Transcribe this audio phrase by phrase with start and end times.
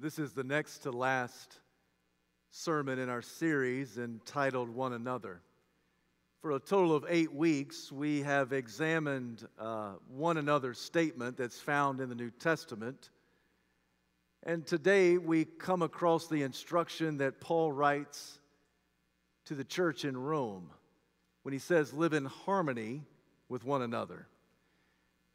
[0.00, 1.58] This is the next to last
[2.50, 5.42] sermon in our series entitled One Another.
[6.40, 12.00] For a total of eight weeks, we have examined uh, one another's statement that's found
[12.00, 13.10] in the New Testament.
[14.44, 18.38] And today we come across the instruction that Paul writes
[19.46, 20.70] to the church in Rome
[21.42, 23.02] when he says, Live in harmony
[23.48, 24.28] with one another.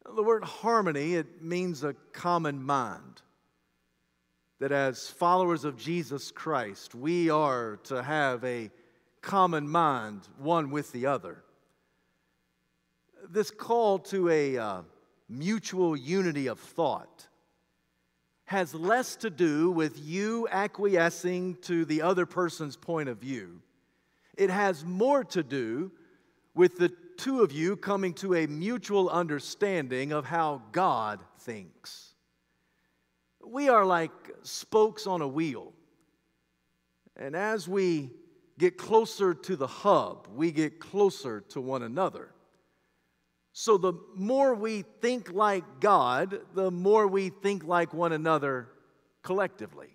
[0.06, 3.22] The word harmony, it means a common mind
[4.64, 8.72] that as followers of Jesus Christ, we are to have a
[9.22, 11.44] common mind, one with the other.
[13.30, 14.82] This call to a uh,
[15.28, 17.28] mutual unity of thought
[18.46, 23.62] has less to do with you acquiescing to the other person's point of view.
[24.38, 25.92] It has more to do
[26.56, 32.13] with the two of you coming to a mutual understanding of how God thinks.
[33.46, 34.12] We are like
[34.44, 35.74] spokes on a wheel.
[37.16, 38.12] And as we
[38.58, 42.30] get closer to the hub, we get closer to one another.
[43.52, 48.68] So the more we think like God, the more we think like one another
[49.22, 49.90] collectively.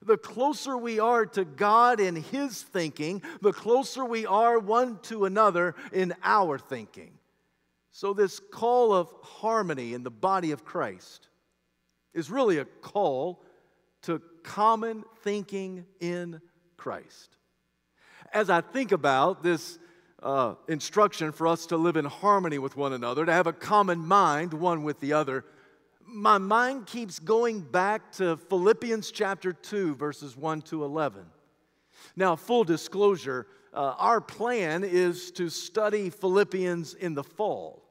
[0.00, 5.24] The closer we are to God in His thinking, the closer we are one to
[5.24, 7.12] another in our thinking.
[7.90, 11.27] So, this call of harmony in the body of Christ
[12.14, 13.42] is really a call
[14.02, 16.40] to common thinking in
[16.76, 17.36] Christ.
[18.32, 19.78] As I think about this
[20.22, 23.98] uh, instruction for us to live in harmony with one another, to have a common
[23.98, 25.44] mind one with the other,
[26.06, 31.26] my mind keeps going back to Philippians chapter 2, verses 1 to 11.
[32.16, 37.87] Now, full disclosure, uh, our plan is to study Philippians in the fall.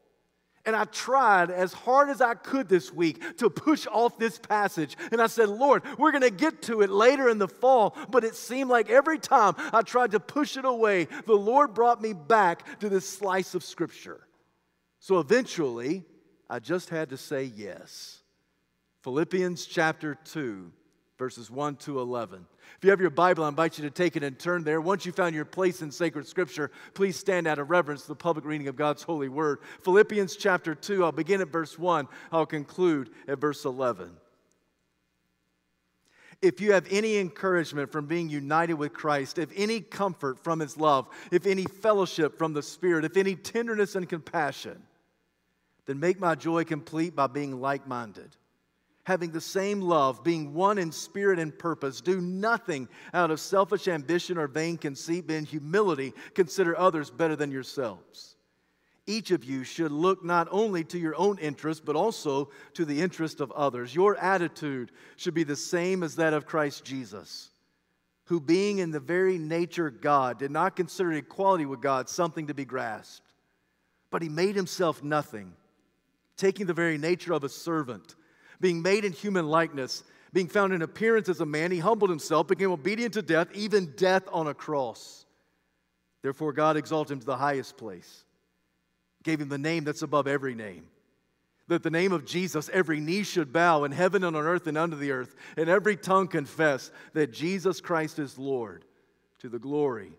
[0.68, 4.98] And I tried as hard as I could this week to push off this passage.
[5.14, 7.96] And I said, Lord, we're going to get to it later in the fall.
[8.12, 12.02] But it seemed like every time I tried to push it away, the Lord brought
[12.02, 14.28] me back to this slice of Scripture.
[15.00, 16.04] So eventually,
[16.50, 18.20] I just had to say yes.
[19.04, 20.70] Philippians chapter 2,
[21.18, 22.46] verses 1 to 11.
[22.78, 24.80] If you have your Bible, I invite you to take it and turn there.
[24.80, 28.16] Once you found your place in sacred scripture, please stand out of reverence to the
[28.16, 29.60] public reading of God's holy word.
[29.82, 34.12] Philippians chapter 2, I'll begin at verse 1, I'll conclude at verse 11.
[36.40, 40.78] If you have any encouragement from being united with Christ, if any comfort from his
[40.78, 44.84] love, if any fellowship from the Spirit, if any tenderness and compassion,
[45.88, 48.36] then make my joy complete by being like minded
[49.08, 52.02] having the same love, being one in spirit and purpose.
[52.02, 57.38] Do nothing out of selfish ambition or vain conceit, but in humility consider others better
[57.38, 58.36] than yourselves.
[59.06, 63.00] Each of you should look not only to your own interest, but also to the
[63.00, 63.96] interest of others.
[63.96, 67.52] Your attitude should be the same as that of Christ Jesus,
[68.26, 72.54] who, being in the very nature God, did not consider equality with God something to
[72.54, 73.32] be grasped,
[74.12, 75.54] but he made himself nothing,
[76.36, 78.18] taking the very nature of a servant
[78.60, 80.04] being made in human likeness,
[80.34, 83.94] being found in appearance as a man, he humbled himself, became obedient to death, even
[83.96, 85.26] death on a cross.
[86.22, 88.26] Therefore, God exalted him to the highest place,
[89.24, 90.88] gave him the name that's above every name.
[91.70, 94.78] That the name of Jesus, every knee should bow in heaven and on earth and
[94.78, 98.86] under the earth, and every tongue confess that Jesus Christ is Lord
[99.40, 100.14] to the glory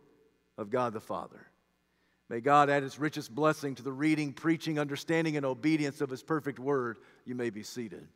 [0.59, 1.47] of God the Father.
[2.29, 6.23] May God add his richest blessing to the reading, preaching, understanding, and obedience of his
[6.23, 6.99] perfect word.
[7.25, 8.07] You may be seated.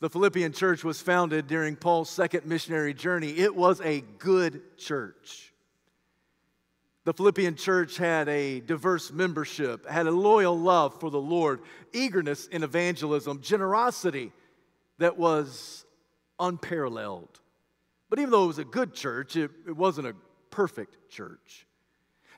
[0.00, 3.30] The Philippian church was founded during Paul's second missionary journey.
[3.38, 5.54] It was a good church.
[7.04, 11.60] The Philippian church had a diverse membership, had a loyal love for the Lord,
[11.92, 14.32] eagerness in evangelism, generosity
[14.98, 15.86] that was
[16.38, 17.40] unparalleled.
[18.10, 20.16] But even though it was a good church, it, it wasn't a
[20.50, 21.66] perfect church.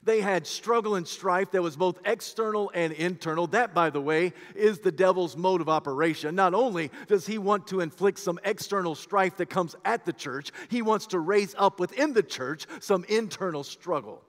[0.03, 3.47] They had struggle and strife that was both external and internal.
[3.49, 6.35] That, by the way, is the devil's mode of operation.
[6.35, 10.51] Not only does he want to inflict some external strife that comes at the church,
[10.69, 14.23] he wants to raise up within the church some internal struggle.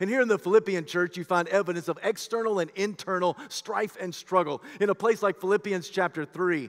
[0.00, 4.14] And here in the Philippian church, you find evidence of external and internal strife and
[4.14, 4.62] struggle.
[4.80, 6.68] In a place like Philippians chapter 3,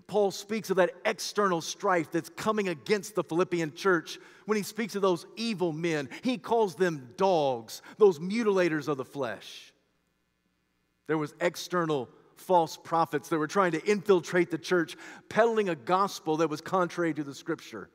[0.00, 4.96] Paul speaks of that external strife that's coming against the Philippian church when he speaks
[4.96, 6.08] of those evil men.
[6.22, 9.72] He calls them dogs, those mutilators of the flesh.
[11.06, 14.96] There was external false prophets that were trying to infiltrate the church,
[15.28, 17.88] peddling a gospel that was contrary to the scripture.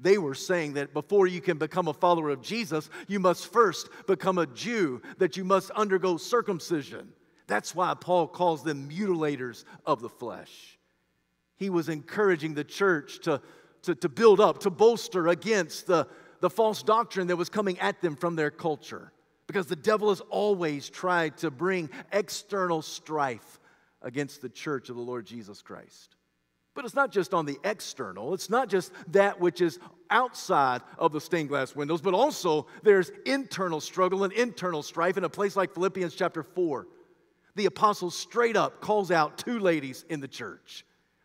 [0.00, 3.88] They were saying that before you can become a follower of Jesus, you must first
[4.06, 7.12] become a Jew, that you must undergo circumcision.
[7.46, 10.77] That's why Paul calls them mutilators of the flesh.
[11.58, 13.42] He was encouraging the church to,
[13.82, 16.06] to, to build up, to bolster against the,
[16.40, 19.12] the false doctrine that was coming at them from their culture.
[19.46, 23.58] Because the devil has always tried to bring external strife
[24.02, 26.14] against the church of the Lord Jesus Christ.
[26.74, 29.80] But it's not just on the external, it's not just that which is
[30.10, 35.24] outside of the stained glass windows, but also there's internal struggle and internal strife in
[35.24, 36.86] a place like Philippians chapter 4.
[37.56, 40.84] The apostle straight up calls out two ladies in the church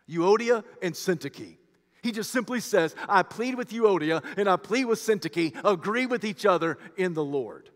[0.10, 1.58] Euodia and Syntyche.
[2.02, 6.26] He just simply says, I plead with Euodia and I plead with Syntyche, agree with
[6.26, 7.70] each other in the Lord.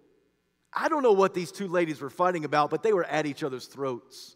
[0.73, 3.41] I don't know what these two ladies were fighting about, but they were at each
[3.43, 4.35] other's throats.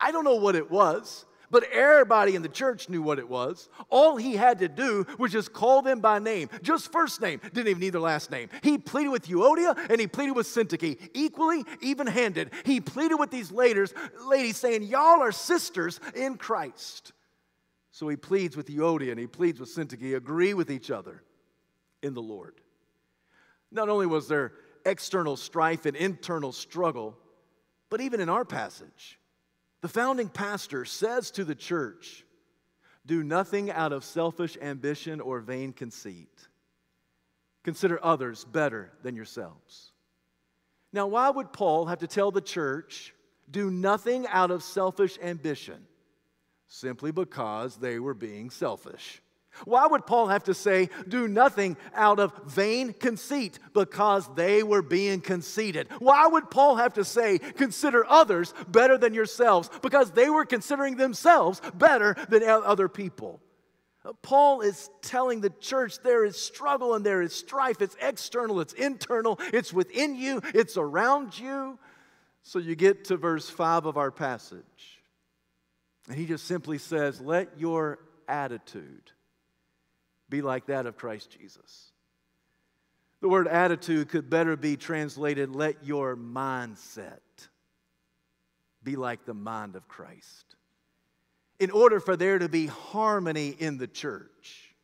[0.00, 3.68] I don't know what it was, but everybody in the church knew what it was.
[3.90, 7.68] All he had to do was just call them by name, just first name, didn't
[7.68, 8.48] even need their last name.
[8.62, 12.50] He pleaded with Euodia and he pleaded with Syntyche, equally even handed.
[12.64, 13.92] He pleaded with these ladies,
[14.26, 17.12] ladies saying, Y'all are sisters in Christ.
[17.92, 21.22] So he pleads with Euodia and he pleads with Syntyche, agree with each other
[22.02, 22.54] in the Lord.
[23.70, 24.52] Not only was there
[24.86, 27.16] external strife and internal struggle,
[27.90, 29.18] but even in our passage,
[29.82, 32.24] the founding pastor says to the church,
[33.04, 36.48] Do nothing out of selfish ambition or vain conceit.
[37.64, 39.92] Consider others better than yourselves.
[40.92, 43.14] Now, why would Paul have to tell the church,
[43.50, 45.86] Do nothing out of selfish ambition?
[46.66, 49.21] Simply because they were being selfish.
[49.64, 53.58] Why would Paul have to say, do nothing out of vain conceit?
[53.74, 55.88] Because they were being conceited.
[55.98, 59.70] Why would Paul have to say, consider others better than yourselves?
[59.82, 63.40] Because they were considering themselves better than other people.
[64.22, 67.80] Paul is telling the church there is struggle and there is strife.
[67.80, 71.78] It's external, it's internal, it's within you, it's around you.
[72.42, 75.00] So you get to verse 5 of our passage.
[76.08, 79.12] And he just simply says, Let your attitude
[80.32, 81.92] be like that of Christ Jesus.
[83.20, 87.20] The word attitude could better be translated let your mindset
[88.82, 90.56] be like the mind of Christ.
[91.60, 94.74] In order for there to be harmony in the church,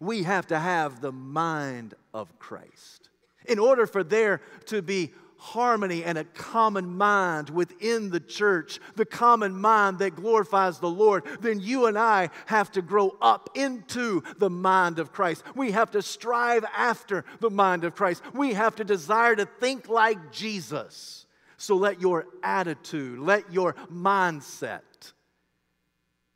[0.00, 3.10] we have to have the mind of Christ.
[3.46, 5.10] In order for there to be
[5.42, 11.24] harmony and a common mind within the church, the common mind that glorifies the Lord,
[11.40, 15.42] then you and I have to grow up into the mind of Christ.
[15.56, 18.22] We have to strive after the mind of Christ.
[18.32, 21.26] We have to desire to think like Jesus.
[21.56, 24.80] So let your attitude, let your mindset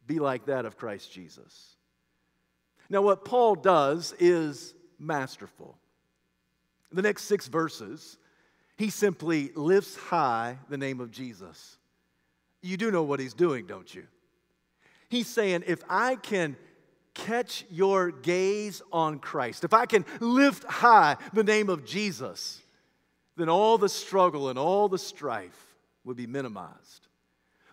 [0.04, 1.76] be like that of Christ Jesus.
[2.90, 5.78] Now, what Paul does is masterful.
[6.90, 8.18] The next six verses
[8.76, 11.78] he simply lifts high the name of Jesus.
[12.62, 14.05] You do know what he's doing, don't you?
[15.08, 16.56] He's saying, if I can
[17.14, 22.61] catch your gaze on Christ, if I can lift high the name of Jesus,
[23.37, 25.75] then all the struggle and all the strife
[26.05, 27.08] would be minimized.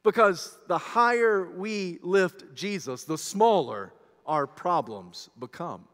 [0.03, 3.93] Because the higher we lift Jesus, the smaller
[4.25, 5.85] our problems become.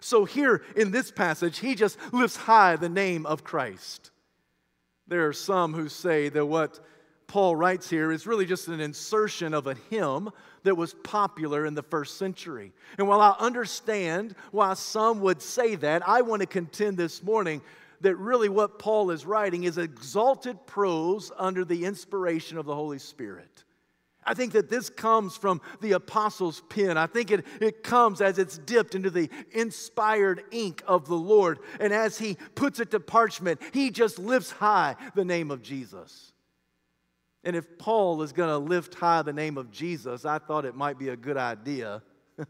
[0.00, 4.12] So, here in this passage, he just lifts high the name of Christ.
[5.08, 6.80] There are some who say that what
[7.26, 10.30] Paul writes here is really just an insertion of a hymn
[10.62, 12.72] that was popular in the first century.
[12.96, 17.60] And while I understand why some would say that, I want to contend this morning
[18.00, 22.98] that really what Paul is writing is exalted prose under the inspiration of the Holy
[22.98, 23.64] Spirit.
[24.28, 26.98] I think that this comes from the apostles' pen.
[26.98, 31.60] I think it, it comes as it's dipped into the inspired ink of the Lord.
[31.80, 36.34] And as he puts it to parchment, he just lifts high the name of Jesus.
[37.42, 40.74] And if Paul is going to lift high the name of Jesus, I thought it
[40.74, 42.02] might be a good idea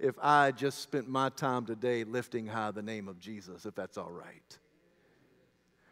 [0.00, 3.96] if I just spent my time today lifting high the name of Jesus, if that's
[3.96, 4.58] all right.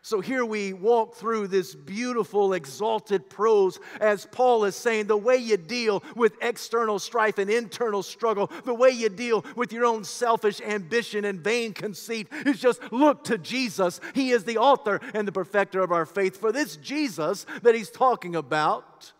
[0.02, 5.37] So here we walk through this beautiful, exalted prose as Paul is saying the way
[5.37, 10.04] you deal with external strife and internal struggle, the way you deal with your own
[10.04, 14.00] selfish ambition and vain conceit is just look to Jesus.
[14.14, 16.38] He is the author and the perfecter of our faith.
[16.38, 19.12] For this Jesus that he's talking about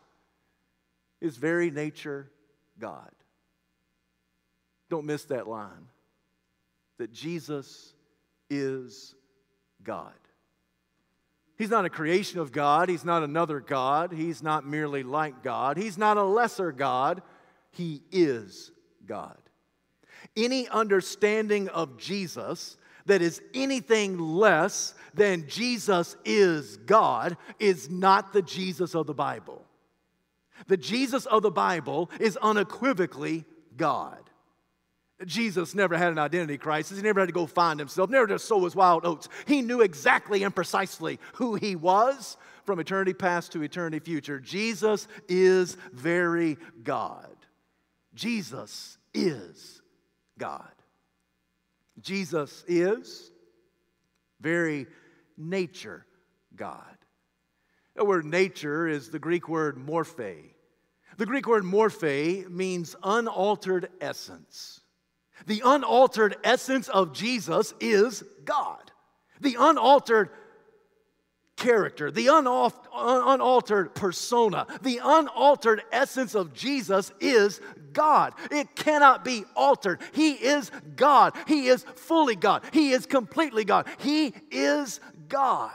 [1.21, 2.31] is very nature
[2.79, 3.11] God.
[4.89, 5.89] Don't miss that line
[6.97, 7.95] that Jesus
[8.49, 9.15] is
[9.83, 10.13] God.
[11.61, 12.89] He's not a creation of God.
[12.89, 14.13] He's not another God.
[14.13, 15.77] He's not merely like God.
[15.77, 17.21] He's not a lesser God.
[17.73, 18.73] He is
[19.05, 19.37] God.
[20.35, 28.41] Any understanding of Jesus that is anything less than Jesus is God is not the
[28.41, 29.63] Jesus of the Bible.
[30.67, 33.45] The Jesus of the Bible is unequivocally
[33.77, 34.30] God.
[35.27, 36.97] Jesus never had an identity crisis.
[36.97, 39.29] He never had to go find himself, never to sow his wild oats.
[39.47, 44.41] He knew exactly and precisely who he was from eternity past to eternity future.
[44.41, 47.27] Jesus is very God.
[48.15, 49.83] Jesus is
[50.39, 50.71] God.
[52.01, 53.31] Jesus is
[54.41, 54.87] very
[55.37, 56.07] nature
[56.57, 56.97] God.
[57.95, 60.55] The word nature is the Greek word morphe.
[61.19, 64.80] The Greek word morphe means unaltered essence.
[65.47, 68.91] The unaltered essence of Jesus is God.
[69.41, 70.31] The unaltered
[71.57, 77.61] character, the unaltered persona, the unaltered essence of Jesus is
[77.93, 78.33] God.
[78.51, 80.01] It cannot be altered.
[80.13, 81.35] He is God.
[81.47, 82.65] He is fully God.
[82.73, 83.87] He is completely God.
[83.99, 85.71] He is God.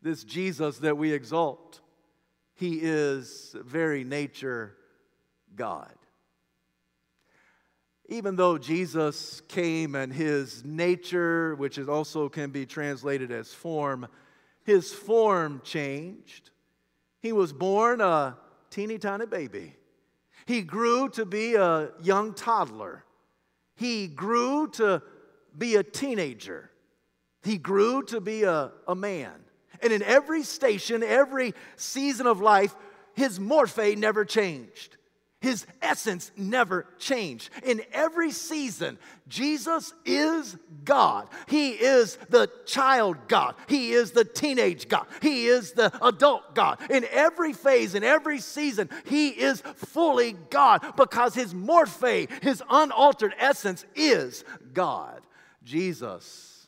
[0.00, 1.80] This Jesus that we exalt,
[2.54, 4.76] He is very nature
[5.56, 5.92] God.
[8.08, 14.06] Even though Jesus came and his nature, which is also can be translated as form,
[14.64, 16.50] his form changed.
[17.20, 18.36] He was born a
[18.70, 19.74] teeny tiny baby.
[20.46, 23.04] He grew to be a young toddler.
[23.74, 25.02] He grew to
[25.56, 26.70] be a teenager.
[27.42, 29.32] He grew to be a, a man.
[29.82, 32.74] And in every station, every season of life,
[33.14, 34.96] his morphe never changed.
[35.40, 37.50] His essence never changed.
[37.62, 41.28] In every season, Jesus is God.
[41.46, 43.54] He is the child God.
[43.68, 45.06] He is the teenage God.
[45.20, 46.78] He is the adult God.
[46.90, 53.34] In every phase, in every season, He is fully God because His morphe, His unaltered
[53.38, 55.20] essence, is God.
[55.64, 56.66] Jesus,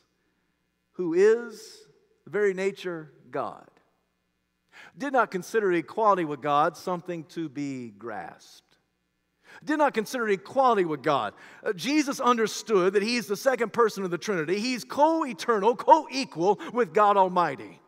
[0.93, 1.87] who is
[2.25, 3.67] the very nature God,
[4.97, 8.69] did not consider equality with God something to be grasped
[9.63, 11.33] did not consider equality with God.
[11.63, 14.59] Uh, Jesus understood that He's the second person of the Trinity.
[14.59, 17.81] He's co eternal, co equal with God Almighty.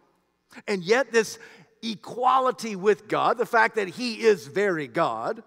[0.68, 1.40] And yet, this
[1.82, 5.44] equality with God, the fact that He is very God,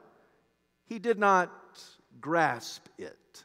[0.86, 1.50] He did not
[2.20, 3.44] grasp it.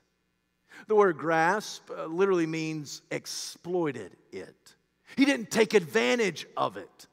[0.87, 4.75] The word grasp uh, literally means exploited it.
[5.17, 7.07] He didn't take advantage of it.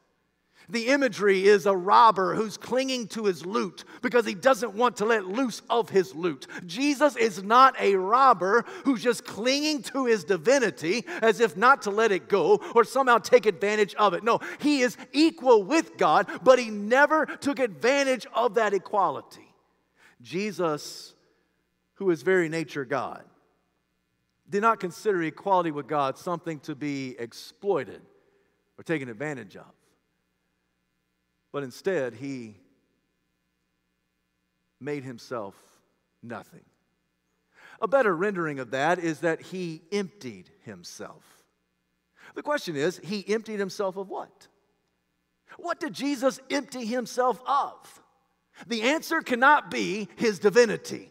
[0.68, 5.04] The imagery is a robber who's clinging to his loot because he doesn't want to
[5.04, 6.46] let loose of his loot.
[6.66, 11.90] Jesus is not a robber who's just clinging to his divinity as if not to
[11.90, 14.24] let it go or somehow take advantage of it.
[14.24, 19.54] No, he is equal with God, but he never took advantage of that equality.
[20.20, 21.14] Jesus,
[21.94, 23.22] who is very nature God,
[24.48, 28.00] did not consider equality with God something to be exploited
[28.78, 29.66] or taken advantage of.
[31.56, 32.54] But instead, he
[34.78, 35.54] made himself
[36.22, 36.66] nothing.
[37.80, 41.24] A better rendering of that is that he emptied himself.
[42.34, 44.48] The question is, he emptied himself of what?
[45.56, 48.02] What did Jesus empty himself of?
[48.66, 51.10] The answer cannot be his divinity.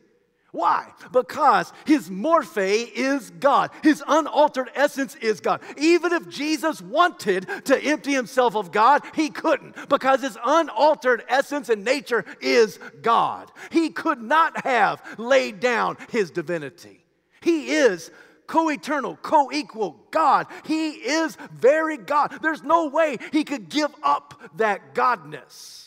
[0.56, 0.88] Why?
[1.12, 3.72] Because his morphe is God.
[3.84, 5.60] His unaltered essence is God.
[5.76, 11.68] Even if Jesus wanted to empty himself of God, he couldn't because his unaltered essence
[11.68, 13.52] and nature is God.
[13.70, 17.04] He could not have laid down his divinity.
[17.42, 18.10] He is
[18.48, 20.48] co eternal, co equal God.
[20.64, 22.40] He is very God.
[22.42, 25.85] There's no way he could give up that godness.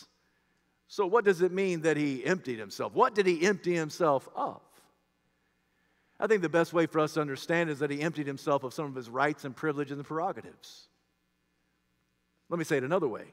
[0.91, 2.95] So, what does it mean that he emptied himself?
[2.95, 4.59] What did he empty himself of?
[6.19, 8.73] I think the best way for us to understand is that he emptied himself of
[8.73, 10.87] some of his rights and privileges and prerogatives.
[12.49, 13.25] Let me say it another way.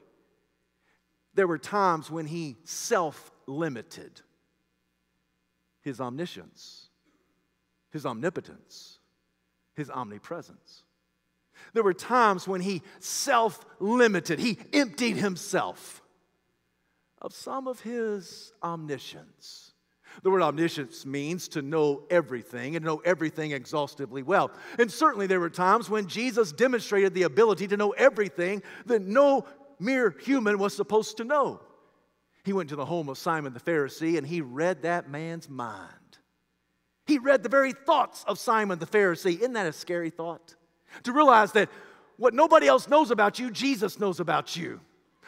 [1.33, 4.21] There were times when he self limited
[5.81, 6.89] his omniscience,
[7.89, 8.99] his omnipotence,
[9.73, 10.83] his omnipresence.
[11.73, 16.03] There were times when he self limited, he emptied himself
[17.21, 19.73] of some of his omniscience.
[20.23, 24.51] The word omniscience means to know everything and know everything exhaustively well.
[24.79, 29.45] And certainly there were times when Jesus demonstrated the ability to know everything that no
[29.79, 31.61] mere human was supposed to know.
[32.43, 35.91] He went to the home of Simon the Pharisee and he read that man's mind.
[37.05, 39.37] He read the very thoughts of Simon the Pharisee.
[39.37, 40.55] Isn't that a scary thought?
[41.03, 41.69] To realize that
[42.17, 44.79] what nobody else knows about you, Jesus knows about you.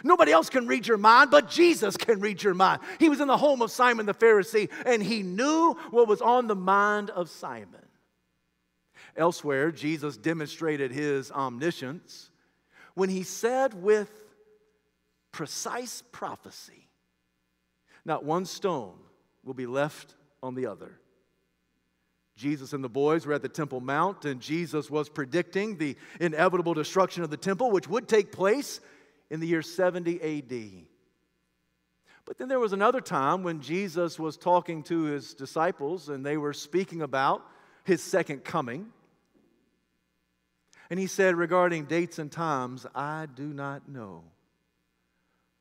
[0.03, 2.81] Nobody else can read your mind, but Jesus can read your mind.
[2.99, 6.47] He was in the home of Simon the Pharisee, and he knew what was on
[6.47, 7.85] the mind of Simon.
[9.15, 12.31] Elsewhere, Jesus demonstrated his omniscience
[12.93, 14.11] when he said with
[15.31, 16.87] precise prophecy,
[18.05, 18.97] Not one stone
[19.43, 20.99] will be left on the other.
[22.35, 26.73] Jesus and the boys were at the Temple Mount, and Jesus was predicting the inevitable
[26.73, 28.79] destruction of the temple, which would take place
[29.29, 30.85] in the year 70 AD.
[32.25, 36.37] But then there was another time when Jesus was talking to his disciples, and they
[36.37, 37.43] were speaking about
[37.83, 38.87] his second coming.
[40.89, 44.23] And he said, regarding dates and times, I do not know.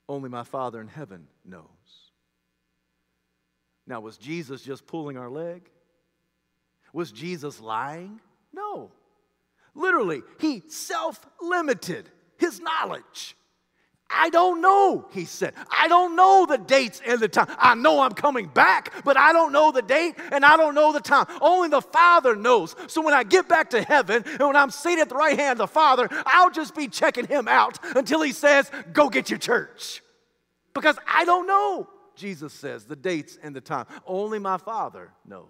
[0.08, 1.64] Only my Father in heaven knows.
[3.87, 5.70] Now, was Jesus just pulling our leg?
[6.92, 8.20] Was Jesus lying?
[8.52, 8.90] No.
[9.75, 13.37] Literally, he self limited his knowledge.
[14.11, 15.53] I don't know, he said.
[15.71, 17.47] I don't know the dates and the time.
[17.59, 20.93] I know I'm coming back, but I don't know the date and I don't know
[20.93, 21.27] the time.
[21.43, 22.75] Only the Father knows.
[22.87, 25.53] So when I get back to heaven and when I'm seated at the right hand
[25.53, 29.38] of the Father, I'll just be checking him out until he says, Go get your
[29.38, 30.03] church.
[30.73, 33.87] Because I don't know, Jesus says, the dates and the time.
[34.07, 35.47] Only my Father knows.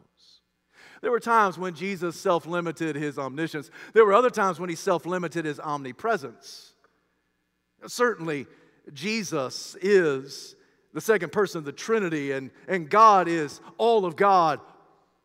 [1.00, 4.77] There were times when Jesus self limited his omniscience, there were other times when he
[4.77, 6.75] self limited his omnipresence.
[7.87, 8.47] Certainly,
[8.92, 10.56] Jesus is
[10.92, 14.61] the second person of the Trinity, and, and God is all of God,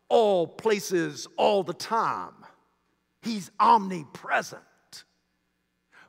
[0.08, 2.34] all places, all the time.
[3.22, 4.62] He's omnipresent.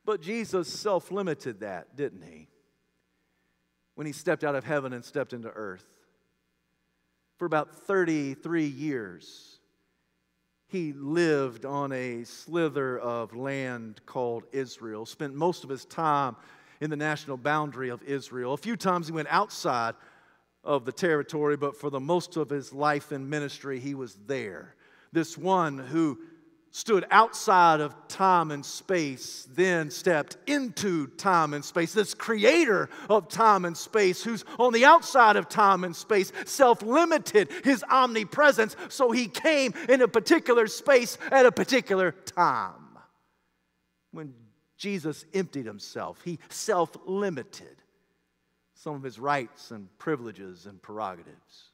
[0.05, 2.47] But Jesus self limited that, didn't he?
[3.95, 5.85] When he stepped out of heaven and stepped into earth.
[7.37, 9.54] For about 33 years,
[10.67, 16.35] he lived on a slither of land called Israel, spent most of his time
[16.81, 18.53] in the national boundary of Israel.
[18.53, 19.95] A few times he went outside
[20.63, 24.75] of the territory, but for the most of his life and ministry, he was there.
[25.11, 26.19] This one who
[26.75, 31.93] stood outside of time and space, then stepped into time and space.
[31.93, 36.81] This creator of time and space, who's on the outside of time and space, self
[36.81, 42.97] limited his omnipresence, so he came in a particular space at a particular time.
[44.11, 44.33] When
[44.75, 47.77] Jesus emptied himself, he self limited
[48.73, 51.71] some of his rights and privileges and prerogatives.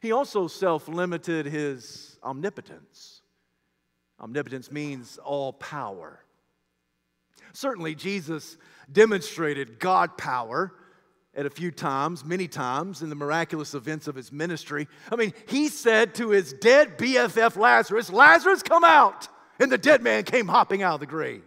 [0.00, 3.20] He also self limited his omnipotence.
[4.20, 6.20] Omnipotence means all power.
[7.52, 8.56] Certainly, Jesus
[8.90, 10.72] demonstrated God power
[11.34, 14.88] at a few times, many times, in the miraculous events of his ministry.
[15.12, 19.28] I mean, he said to his dead BFF Lazarus, Lazarus, come out!
[19.58, 21.42] And the dead man came hopping out of the grave.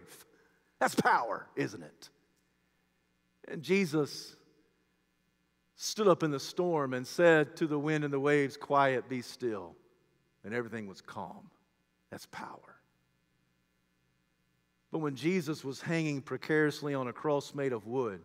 [0.80, 2.08] That's power, isn't it?
[3.48, 4.34] And Jesus
[5.76, 9.22] stood up in the storm and said to the wind and the waves, Quiet, be
[9.22, 9.74] still.
[10.44, 11.50] And everything was calm.
[12.10, 12.76] That's power.
[14.90, 18.22] But when Jesus was hanging precariously on a cross made of wood,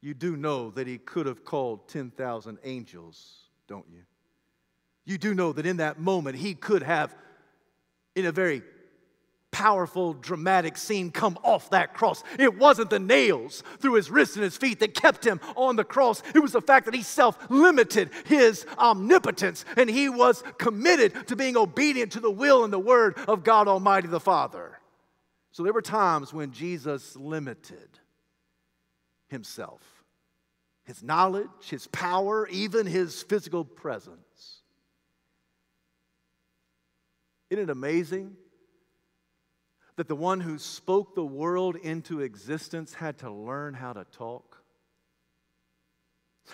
[0.00, 4.02] you do know that he could have called 10,000 angels, don't you?
[5.04, 7.14] You do know that in that moment he could have,
[8.14, 8.62] in a very
[9.60, 12.24] powerful, dramatic scene come off that cross.
[12.38, 15.84] It wasn't the nails through his wrists and his feet that kept him on the
[15.84, 16.22] cross.
[16.34, 21.36] It was the fact that he self limited his omnipotence and he was committed to
[21.36, 24.78] being obedient to the will and the word of God Almighty the Father.
[25.52, 27.98] So there were times when Jesus limited
[29.28, 29.82] himself,
[30.84, 34.62] his knowledge, his power, even his physical presence.
[37.50, 38.36] Isn't it amazing
[40.00, 44.62] that the one who spoke the world into existence had to learn how to talk?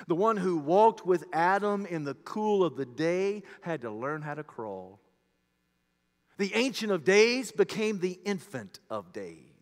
[0.08, 4.22] The one who walked with Adam in the cool of the day had to learn
[4.22, 4.98] how to crawl.
[6.38, 9.55] The Ancient of Days became the Infant of Days.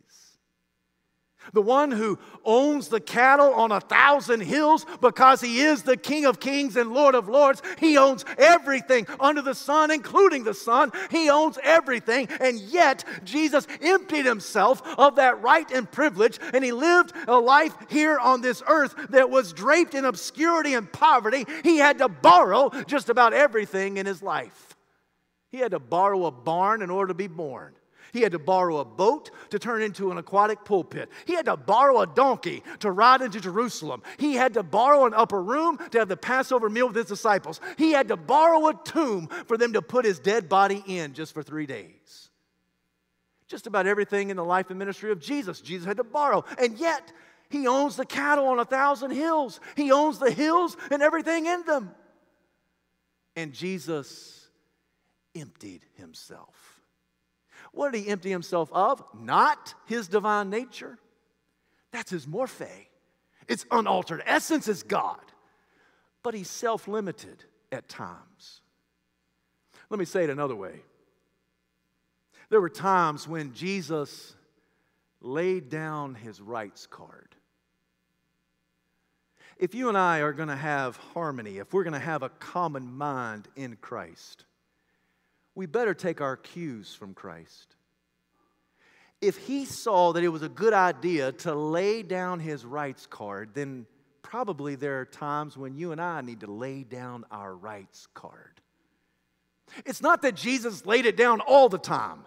[1.52, 6.26] The one who owns the cattle on a thousand hills because he is the King
[6.26, 7.62] of Kings and Lord of Lords.
[7.78, 10.92] He owns everything under the sun, including the sun.
[11.11, 12.28] He owns everything.
[12.40, 17.74] And yet, Jesus emptied himself of that right and privilege, and he lived a life
[17.88, 21.44] here on this earth that was draped in obscurity and poverty.
[21.62, 24.76] He had to borrow just about everything in his life.
[25.50, 27.74] He had to borrow a barn in order to be born.
[28.14, 31.11] He had to borrow a boat to turn into an aquatic pulpit.
[31.27, 34.05] He had to borrow a donkey to ride into Jerusalem.
[34.18, 37.61] He had to borrow an upper room to have the Passover meal with his disciples.
[37.77, 41.35] He had to borrow a tomb for them to put his dead body in just
[41.35, 42.31] for three days.
[43.48, 46.44] Just about everything in the life and ministry of Jesus, Jesus had to borrow.
[46.57, 47.12] And yet,
[47.50, 51.64] he owns the cattle on a thousand hills, he owns the hills and everything in
[51.64, 51.90] them.
[53.35, 54.46] And Jesus
[55.35, 56.73] emptied himself.
[57.74, 59.02] What did he empty himself of?
[59.18, 60.98] Not his divine nature.
[61.90, 62.87] That's his morphe.
[63.48, 65.20] Its unaltered essence is God.
[66.22, 68.60] But he's self limited at times.
[69.90, 70.82] Let me say it another way.
[72.48, 74.34] There were times when Jesus
[75.20, 77.34] laid down his rights card.
[79.56, 82.28] If you and I are going to have harmony, if we're going to have a
[82.28, 84.44] common mind in Christ,
[85.54, 87.76] we better take our cues from Christ.
[89.20, 93.50] If he saw that it was a good idea to lay down his rights card,
[93.54, 93.86] then
[94.22, 98.60] probably there are times when you and I need to lay down our rights card.
[99.86, 102.24] It's not that Jesus laid it down all the time.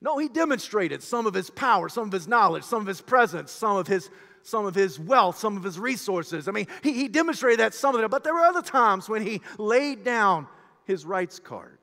[0.00, 3.50] No, he demonstrated some of his power, some of his knowledge, some of his presence,
[3.50, 4.10] some of his
[4.42, 6.48] some of his wealth, some of his resources.
[6.48, 9.20] I mean, he, he demonstrated that some of it, but there were other times when
[9.20, 10.46] he laid down
[10.84, 11.78] his rights card.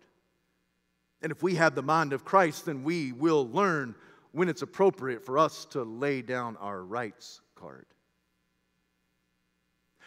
[1.26, 3.96] And if we have the mind of Christ, then we will learn
[4.32, 7.88] when it's appropriate for us to lay down our rights card.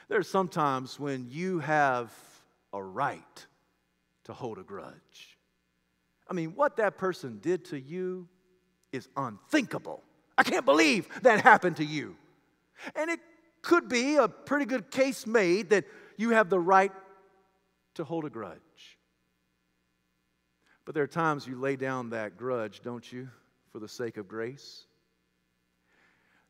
[0.09, 2.13] There are some times when you have
[2.73, 3.47] a right
[4.27, 5.37] to hold a grudge.
[6.31, 8.29] I mean, what that person did to you
[8.93, 10.05] is unthinkable.
[10.39, 12.15] I can't believe that happened to you.
[12.95, 13.19] And it
[13.63, 15.85] could be a pretty good case made that
[16.17, 16.93] you have the right
[17.95, 18.98] to hold a grudge.
[20.89, 23.29] But there are times you lay down that grudge, don't you,
[23.73, 24.87] for the sake of grace?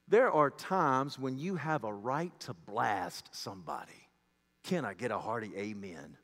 [0.07, 4.09] There are times when you have a right to blast somebody.
[4.63, 6.17] Can I get a hearty amen?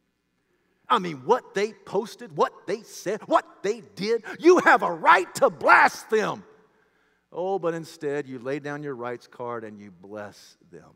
[0.88, 5.34] I mean, what they posted, what they said, what they did, you have a right
[5.34, 6.44] to blast them.
[7.32, 10.92] Oh, but instead, you lay down your rights card and you bless them.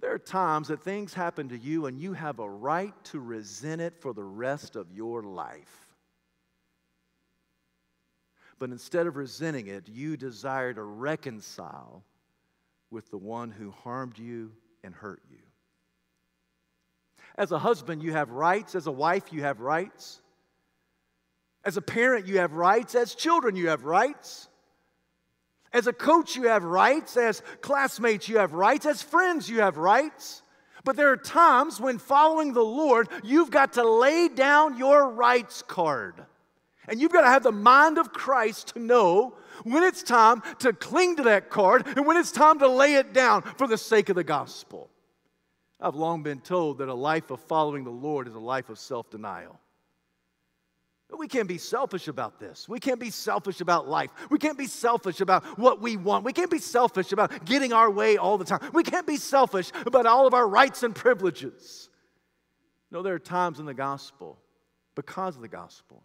[0.00, 3.80] There are times that things happen to you and you have a right to resent
[3.80, 5.88] it for the rest of your life.
[8.58, 12.04] But instead of resenting it, you desire to reconcile
[12.90, 14.52] with the one who harmed you
[14.84, 15.38] and hurt you.
[17.36, 18.74] As a husband, you have rights.
[18.74, 20.20] As a wife, you have rights.
[21.64, 22.94] As a parent, you have rights.
[22.94, 24.49] As children, you have rights.
[25.72, 27.16] As a coach, you have rights.
[27.16, 28.86] As classmates, you have rights.
[28.86, 30.42] As friends, you have rights.
[30.84, 35.62] But there are times when following the Lord, you've got to lay down your rights
[35.62, 36.24] card.
[36.88, 40.72] And you've got to have the mind of Christ to know when it's time to
[40.72, 44.08] cling to that card and when it's time to lay it down for the sake
[44.08, 44.90] of the gospel.
[45.80, 48.78] I've long been told that a life of following the Lord is a life of
[48.78, 49.58] self denial.
[51.18, 52.68] We can't be selfish about this.
[52.68, 54.10] We can't be selfish about life.
[54.30, 56.24] We can't be selfish about what we want.
[56.24, 58.70] We can't be selfish about getting our way all the time.
[58.72, 61.88] We can't be selfish about all of our rights and privileges.
[62.90, 64.38] No, there are times in the gospel,
[64.94, 66.02] because of the gospel,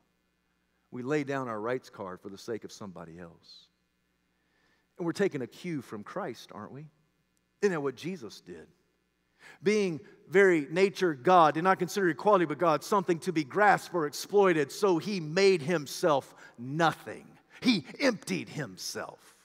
[0.91, 3.67] we lay down our rights card for the sake of somebody else.
[4.97, 6.87] And we're taking a cue from Christ, aren't we?
[7.61, 8.67] Isn't that what Jesus did?
[9.63, 14.07] Being very nature God, did not consider equality but God something to be grasped or
[14.07, 17.27] exploited, so he made himself nothing.
[17.61, 19.35] He emptied himself.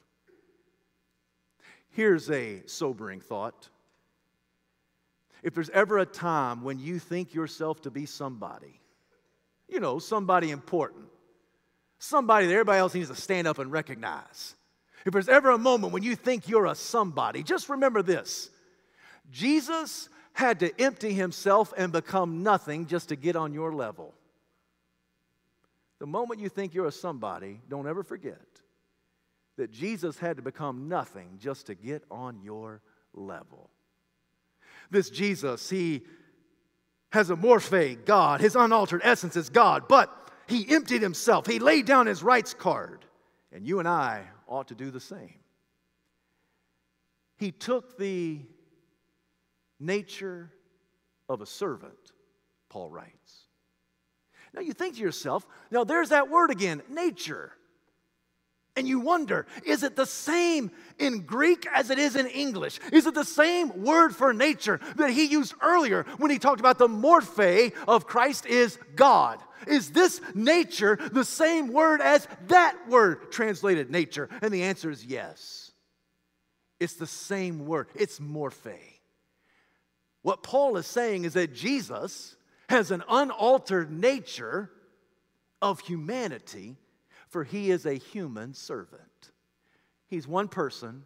[1.91, 3.69] Here's a sobering thought.
[5.43, 8.81] If there's ever a time when you think yourself to be somebody,
[9.69, 11.07] you know, somebody important,
[11.99, 14.55] somebody that everybody else needs to stand up and recognize,
[15.07, 18.51] if there's ever a moment when you think you're a somebody, just remember this
[19.31, 24.15] Jesus had to empty himself and become nothing just to get on your level.
[25.99, 28.41] The moment you think you're a somebody, don't ever forget
[29.57, 32.81] that Jesus had to become nothing just to get on your
[33.13, 33.69] level.
[34.91, 36.03] This Jesus, he
[37.13, 38.41] has a morphe, God.
[38.41, 40.11] His unaltered essence is God, but
[40.47, 41.47] he emptied himself.
[41.47, 43.05] He laid down his rights card.
[43.53, 45.35] And you and I ought to do the same.
[47.37, 48.41] He took the
[49.81, 50.53] nature
[51.29, 52.13] of a servant,
[52.69, 53.47] Paul writes.
[54.53, 57.53] Now you think to yourself, now there's that word again, nature.
[58.77, 62.79] And you wonder, is it the same in Greek as it is in English?
[62.93, 66.79] Is it the same word for nature that he used earlier when he talked about
[66.79, 69.41] the morphe of Christ is God?
[69.67, 74.29] Is this nature the same word as that word translated nature?
[74.41, 75.73] And the answer is yes.
[76.79, 79.00] It's the same word, it's morphe.
[80.23, 82.37] What Paul is saying is that Jesus
[82.69, 84.71] has an unaltered nature
[85.63, 86.77] of humanity,
[87.29, 89.03] for he is a human servant.
[90.07, 91.05] He's one person,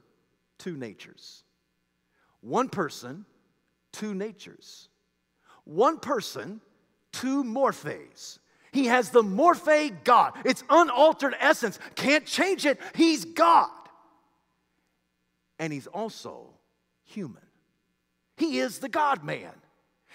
[0.58, 1.44] two natures.
[2.40, 3.24] One person,
[3.92, 4.88] two natures.
[5.64, 6.60] One person,
[7.12, 8.38] two morphes.
[8.72, 10.32] He has the morphe God.
[10.44, 11.78] It's unaltered essence.
[11.94, 12.80] Can't change it.
[12.94, 13.70] He's God.
[15.58, 16.48] And he's also
[17.04, 17.43] human.
[18.36, 19.52] He is the God man.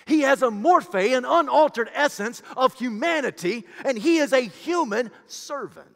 [0.06, 5.88] He has a morphe, an unaltered essence of humanity, and he is a human servant.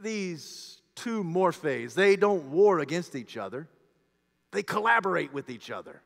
[0.00, 3.68] These two morphes, they don't war against each other,
[4.52, 6.02] they collaborate with each other.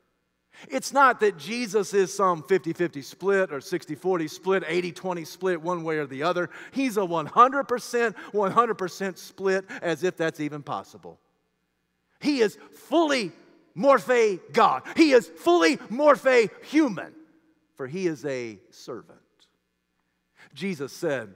[0.69, 5.25] It's not that Jesus is some 50 50 split or 60 40 split, 80 20
[5.25, 6.49] split, one way or the other.
[6.71, 11.19] He's a 100% 100% split, as if that's even possible.
[12.19, 13.31] He is fully
[13.75, 17.13] morphe God, He is fully morphe human,
[17.75, 19.19] for He is a servant.
[20.53, 21.35] Jesus said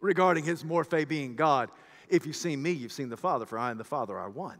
[0.00, 1.70] regarding His morphe being God,
[2.08, 4.58] if you've seen me, you've seen the Father, for I and the Father are one.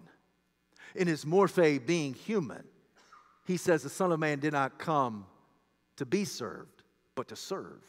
[0.95, 2.65] In His morphe being human,
[3.45, 5.27] he says the Son of Man did not come
[5.97, 6.83] to be served,
[7.15, 7.83] but to serve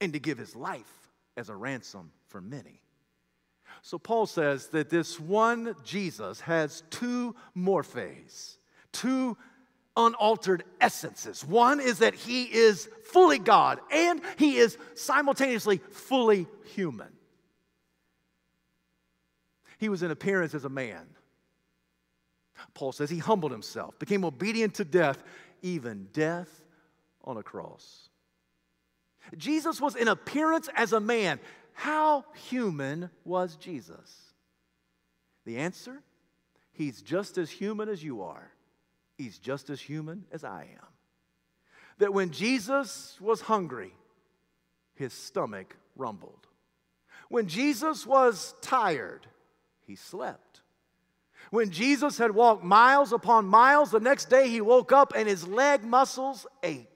[0.00, 2.80] and to give his life as a ransom for many.
[3.82, 8.58] So Paul says that this one Jesus has two morphes,
[8.92, 9.36] two
[9.96, 11.44] unaltered essences.
[11.44, 17.08] One is that he is fully God and he is simultaneously fully human.
[19.78, 21.06] He was in appearance as a man.
[22.74, 25.22] Paul says he humbled himself, became obedient to death,
[25.62, 26.64] even death
[27.24, 28.08] on a cross.
[29.36, 31.38] Jesus was in appearance as a man.
[31.78, 34.34] How human was Jesus?
[35.44, 36.02] The answer
[36.78, 38.52] He's just as human as you are.
[39.16, 40.86] He's just as human as I am.
[41.98, 43.92] That when Jesus was hungry,
[44.94, 46.46] his stomach rumbled.
[47.28, 49.26] When Jesus was tired,
[49.88, 50.60] he slept.
[51.50, 55.48] When Jesus had walked miles upon miles, the next day he woke up and his
[55.48, 56.86] leg muscles ached.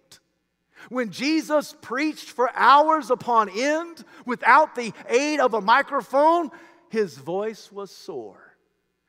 [0.89, 6.51] When Jesus preached for hours upon end without the aid of a microphone,
[6.89, 8.57] his voice was sore.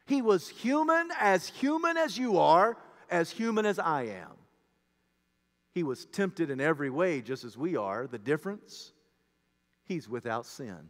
[0.06, 2.78] He was human, as human as you are,
[3.10, 4.32] as human as I am.
[5.74, 8.08] He was tempted in every way, just as we are.
[8.08, 8.92] The difference,
[9.86, 10.90] he's without sin.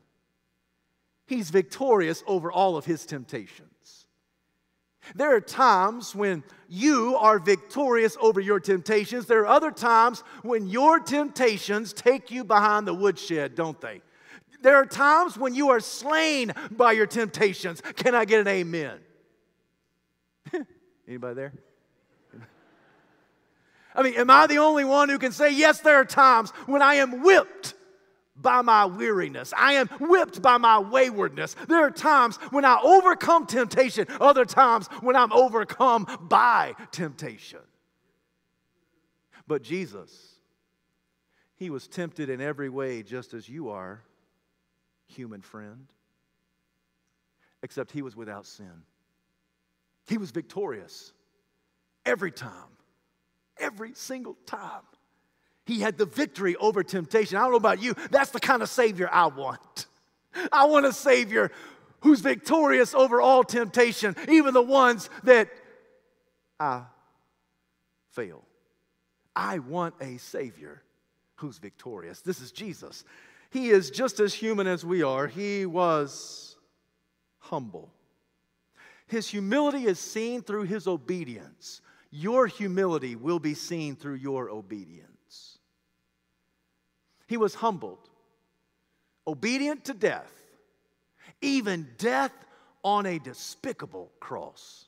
[1.25, 4.05] He's victorious over all of his temptations.
[5.15, 9.25] There are times when you are victorious over your temptations.
[9.25, 14.01] There are other times when your temptations take you behind the woodshed, don't they?
[14.61, 17.81] There are times when you are slain by your temptations.
[17.95, 18.99] Can I get an amen?
[21.07, 21.53] Anybody there?
[23.95, 26.81] I mean, am I the only one who can say, yes, there are times when
[26.81, 27.75] I am whipped
[28.43, 29.53] by my weariness.
[29.57, 31.55] I am whipped by my waywardness.
[31.67, 37.61] There are times when I overcome temptation, other times when I'm overcome by temptation.
[39.47, 40.35] But Jesus,
[41.55, 44.03] He was tempted in every way just as you are,
[45.07, 45.87] human friend,
[47.63, 48.83] except He was without sin.
[50.07, 51.13] He was victorious
[52.05, 52.77] every time,
[53.57, 54.81] every single time.
[55.65, 57.37] He had the victory over temptation.
[57.37, 59.87] I don't know about you, that's the kind of Savior I want.
[60.51, 61.51] I want a Savior
[62.01, 65.49] who's victorious over all temptation, even the ones that
[66.59, 66.83] I
[68.11, 68.43] fail.
[69.35, 70.83] I want a Savior
[71.35, 72.21] who's victorious.
[72.21, 73.03] This is Jesus.
[73.51, 75.27] He is just as human as we are.
[75.27, 76.55] He was
[77.39, 77.91] humble.
[79.07, 81.81] His humility is seen through his obedience.
[82.09, 85.12] Your humility will be seen through your obedience.
[87.33, 88.11] He was humbled,
[89.25, 90.31] obedient to death,
[91.41, 92.31] even death
[92.83, 94.85] on a despicable cross.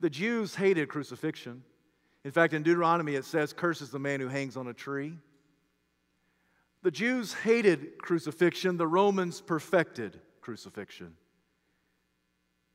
[0.00, 1.62] The Jews hated crucifixion.
[2.24, 5.16] In fact, in Deuteronomy it says, Curses the man who hangs on a tree.
[6.82, 11.14] The Jews hated crucifixion, the Romans perfected crucifixion.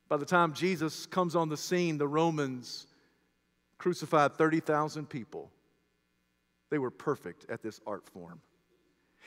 [0.08, 2.86] By the time Jesus comes on the scene, the Romans
[3.76, 5.50] crucified 30,000 people.
[6.70, 8.40] They were perfect at this art form.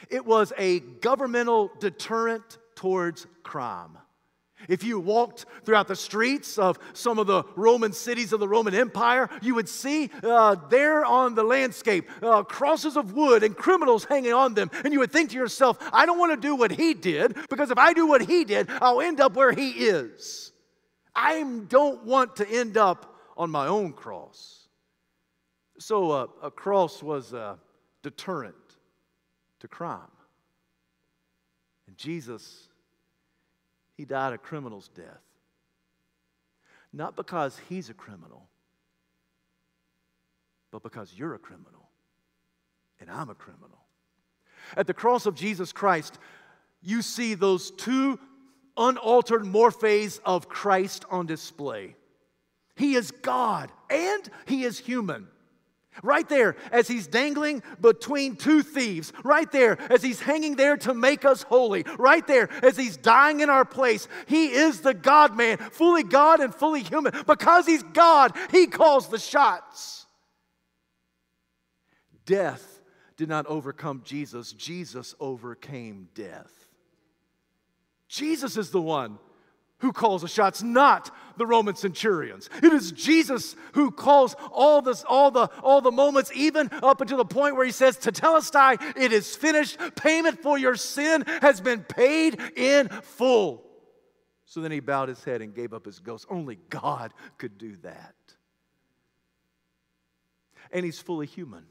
[0.10, 3.98] It was a governmental deterrent towards crime.
[4.70, 8.74] If you walked throughout the streets of some of the Roman cities of the Roman
[8.74, 14.06] Empire, you would see uh, there on the landscape uh, crosses of wood and criminals
[14.06, 14.72] hanging on them.
[14.84, 17.72] And you would think to yourself, I don't want to do what he did, because
[17.72, 20.52] if I do what he did, I'll end up where he is.
[21.16, 24.68] I don't want to end up on my own cross.
[25.80, 27.60] So uh, a cross was a
[28.02, 28.56] deterrent
[29.64, 30.12] to crime.
[31.88, 32.68] And Jesus,
[33.96, 35.24] he died a criminal's death.
[36.92, 38.46] Not because he's a criminal,
[40.70, 41.88] but because you're a criminal
[43.00, 43.80] and I'm a criminal.
[44.76, 46.20] At the cross of Jesus Christ,
[46.82, 48.20] you see those two
[48.76, 51.96] unaltered morphes of Christ on display.
[52.76, 55.30] He is God and He is human.
[56.02, 60.94] Right there, as he's dangling between two thieves, right there, as he's hanging there to
[60.94, 65.38] make us holy, right there, as he's dying in our place, he is the God
[65.38, 67.14] man, fully God and fully human.
[67.28, 70.08] Because he's God, he calls the shots.
[72.26, 72.82] Death
[73.18, 76.52] did not overcome Jesus, Jesus overcame death.
[78.08, 79.20] Jesus is the one
[79.84, 82.50] who calls the shots, not the Roman centurions.
[82.64, 87.18] It is Jesus who calls all this, all the, all the moments, even up until
[87.18, 89.78] the point where he says, Tetelestai, it is finished.
[89.98, 93.66] Payment for your sin has been paid in full.
[94.46, 96.28] So then he bowed his head and gave up his ghost.
[96.30, 98.16] Only God could do that.
[100.72, 101.66] And he's fully human.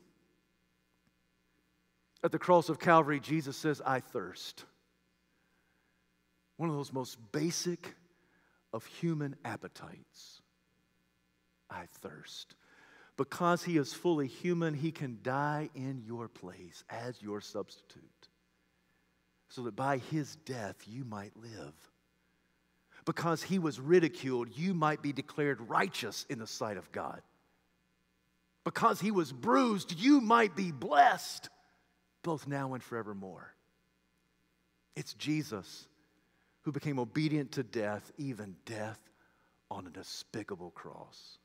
[2.23, 4.67] At the cross of Calvary, Jesus says, I thirst.
[6.59, 7.95] One of those most basic
[8.73, 10.41] of human appetites.
[11.71, 12.55] I thirst.
[13.17, 18.29] Because he is fully human, he can die in your place as your substitute,
[19.49, 21.75] so that by his death you might live.
[23.05, 27.21] Because he was ridiculed, you might be declared righteous in the sight of God.
[28.65, 31.49] Because he was bruised, you might be blessed,
[32.23, 33.55] both now and forevermore.
[34.95, 35.87] It's Jesus
[36.63, 38.99] who became obedient to death, even death
[39.71, 41.39] on a despicable cross.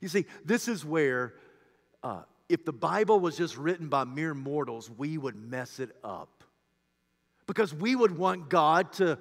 [0.00, 1.34] You see, this is where,
[2.02, 6.44] uh, if the Bible was just written by mere mortals, we would mess it up.
[7.46, 9.18] Because we would want God to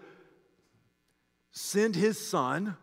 [1.51, 2.75] send his son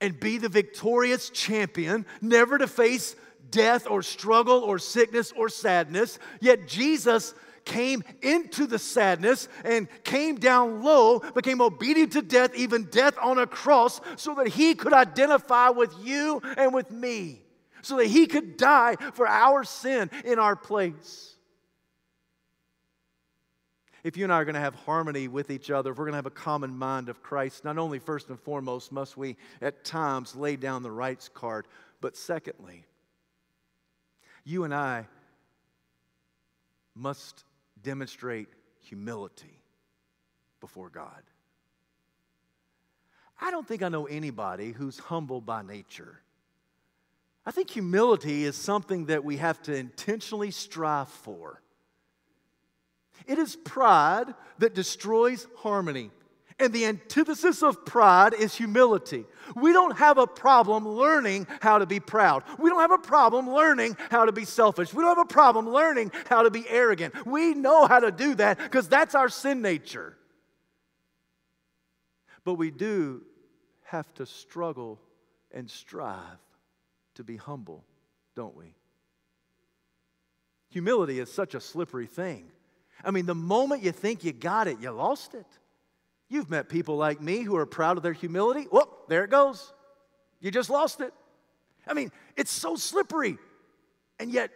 [0.00, 3.16] and be the victorious champion, never to face
[3.50, 6.18] death or struggle or sickness or sadness.
[6.40, 7.34] Yet Jesus
[7.66, 13.38] came into the sadness and came down low, became obedient to death, even death on
[13.38, 17.42] a cross, so that he could identify with you and with me,
[17.82, 21.34] so that he could die for our sin in our place.
[24.04, 26.12] If you and I are going to have harmony with each other, if we're going
[26.12, 29.84] to have a common mind of Christ, not only first and foremost must we at
[29.84, 31.66] times lay down the rights card,
[32.00, 32.84] but secondly,
[34.44, 35.08] you and I
[36.94, 37.42] must
[37.86, 38.48] demonstrate
[38.80, 39.62] humility
[40.60, 41.22] before God.
[43.40, 46.20] I don't think I know anybody who's humble by nature.
[47.46, 51.62] I think humility is something that we have to intentionally strive for.
[53.24, 56.10] It is pride that destroys harmony.
[56.58, 59.26] And the antithesis of pride is humility.
[59.54, 62.44] We don't have a problem learning how to be proud.
[62.58, 64.94] We don't have a problem learning how to be selfish.
[64.94, 67.26] We don't have a problem learning how to be arrogant.
[67.26, 70.16] We know how to do that because that's our sin nature.
[72.42, 73.22] But we do
[73.84, 74.98] have to struggle
[75.52, 76.20] and strive
[77.16, 77.84] to be humble,
[78.34, 78.74] don't we?
[80.70, 82.50] Humility is such a slippery thing.
[83.04, 85.46] I mean, the moment you think you got it, you lost it.
[86.28, 88.64] You've met people like me who are proud of their humility.
[88.64, 89.72] Whoop, there it goes.
[90.40, 91.12] You just lost it.
[91.86, 93.38] I mean, it's so slippery.
[94.18, 94.50] And yet,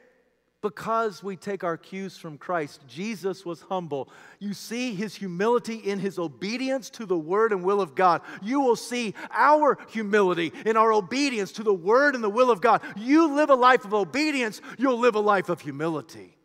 [0.63, 4.11] because we take our cues from Christ, Jesus was humble.
[4.39, 8.21] You see his humility in his obedience to the word and will of God.
[8.43, 12.61] You will see our humility in our obedience to the word and the will of
[12.61, 12.83] God.
[12.97, 16.37] You live a life of obedience, you'll live a life of humility.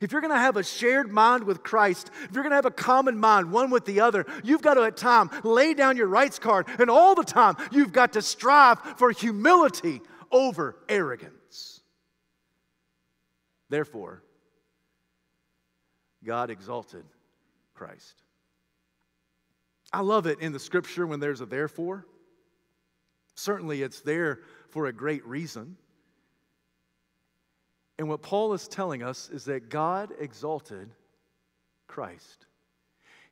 [0.00, 2.66] If you're going to have a shared mind with Christ, if you're going to have
[2.66, 6.06] a common mind, one with the other, you've got to at time lay down your
[6.06, 10.00] rights card, and all the time you've got to strive for humility
[10.30, 11.80] over arrogance.
[13.68, 14.22] Therefore,
[16.24, 17.04] God exalted
[17.74, 18.22] Christ.
[19.92, 22.06] I love it in the scripture when there's a therefore.
[23.34, 25.76] Certainly, it's there for a great reason.
[28.00, 30.88] And what Paul is telling us is that God exalted
[31.86, 32.46] Christ.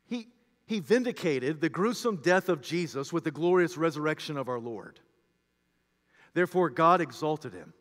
[0.05, 0.29] He,
[0.67, 5.01] he vindicated the gruesome death of Jesus with the glorious resurrection of our Lord.
[6.35, 7.73] Therefore, God exalted him.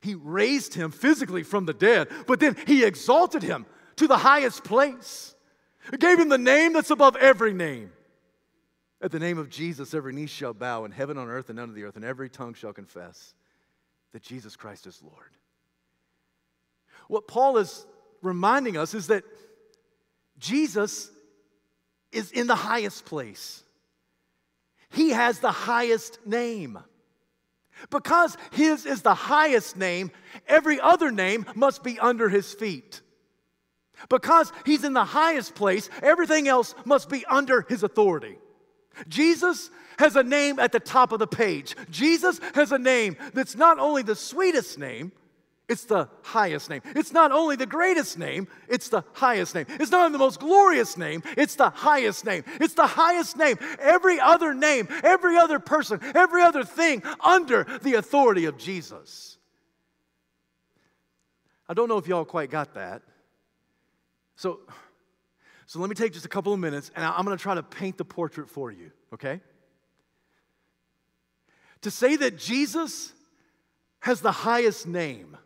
[0.00, 3.66] He raised him physically from the dead, but then he exalted him
[3.96, 5.34] to the highest place.
[5.90, 7.90] He gave him the name that's above every name.
[9.02, 11.74] At the name of Jesus, every knee shall bow in heaven, on earth, and under
[11.74, 13.34] the earth, and every tongue shall confess
[14.14, 15.32] that Jesus Christ is Lord.
[17.08, 17.84] What Paul is
[18.22, 19.24] reminding us is that
[20.38, 21.10] Jesus
[22.12, 23.64] is in the highest place.
[24.88, 26.78] He has the highest name.
[27.90, 30.12] Because his is the highest name,
[30.46, 33.00] every other name must be under his feet.
[34.08, 38.38] Because he's in the highest place, everything else must be under his authority.
[39.08, 41.76] Jesus has a name at the top of the page.
[41.90, 45.12] Jesus has a name that's not only the sweetest name,
[45.66, 46.82] it's the highest name.
[46.84, 49.64] It's not only the greatest name, it's the highest name.
[49.70, 52.44] It's not only the most glorious name, it's the highest name.
[52.60, 53.56] It's the highest name.
[53.78, 59.38] Every other name, every other person, every other thing under the authority of Jesus.
[61.66, 63.00] I don't know if y'all quite got that.
[64.36, 64.60] So,
[65.66, 67.62] so let me take just a couple of minutes and I'm going to try to
[67.62, 69.40] paint the portrait for you, okay?
[71.82, 73.12] To say that Jesus
[74.00, 75.36] has the highest name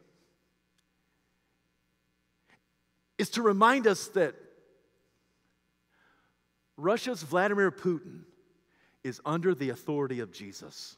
[3.19, 4.35] is to remind us that
[6.77, 8.21] Russia's Vladimir Putin
[9.03, 10.97] is under the authority of Jesus.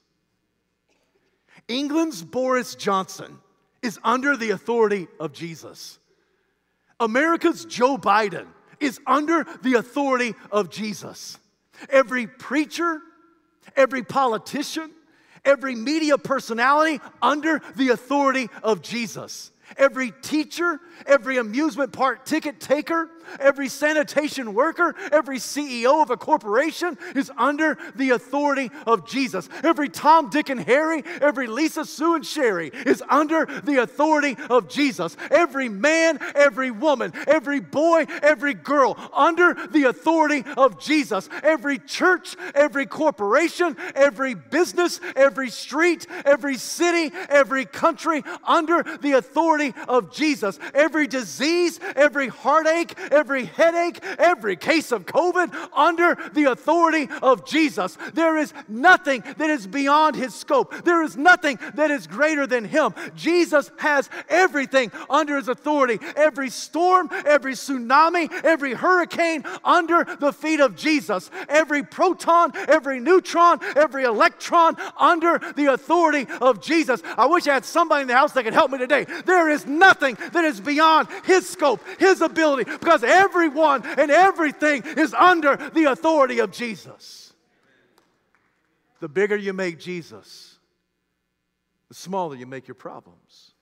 [1.69, 3.39] England's Boris Johnson
[3.83, 5.99] is under the authority of Jesus.
[6.99, 8.47] America's Joe Biden
[8.81, 11.39] is under the authority of Jesus.
[11.89, 13.01] Every preacher,
[13.77, 14.91] every politician,
[15.45, 19.53] every media personality under the authority of Jesus.
[19.77, 23.09] Every teacher, every amusement park ticket taker,
[23.39, 29.49] every sanitation worker, every CEO of a corporation is under the authority of Jesus.
[29.63, 34.69] Every Tom, Dick, and Harry, every Lisa, Sue, and Sherry is under the authority of
[34.69, 35.17] Jesus.
[35.31, 41.29] Every man, every woman, every boy, every girl under the authority of Jesus.
[41.43, 49.75] Every church, every corporation, every business, every street, every city, every country under the authority
[49.89, 50.59] of Jesus.
[50.75, 57.97] Every disease, every heartache, every headache, every case of COVID under the authority of Jesus.
[58.15, 62.65] There is nothing that is beyond his scope, there is nothing that is greater than
[62.65, 62.95] him.
[63.15, 65.99] Jesus has everything under his authority.
[66.17, 71.31] Every storm, every tsunami, every hurricane under the feet of Jesus.
[71.49, 77.03] Every proton, every neutron, every electron under the authority of Jesus.
[77.17, 79.07] I wish I had somebody in the house that could help me today.
[79.25, 85.15] There is nothing that is beyond his scope, his ability, because everyone and everything is
[85.15, 87.33] under the authority of Jesus.
[89.01, 90.59] The bigger you make Jesus,
[91.89, 93.53] the smaller you make your problems.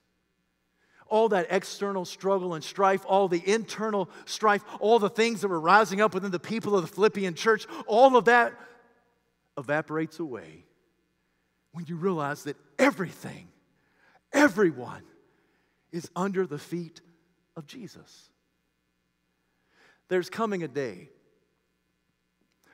[1.07, 5.61] All that external struggle and strife, all the internal strife, all the things that were
[5.61, 8.53] rising up within the people of the Philippian church, all of that
[9.57, 10.65] evaporates away
[11.73, 13.49] when you realize that everything,
[14.33, 15.03] everyone
[15.93, 17.01] is under the feet
[17.57, 18.31] of Jesus.
[20.09, 21.11] There's coming a day